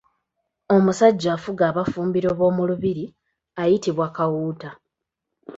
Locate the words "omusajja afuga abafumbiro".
0.75-2.29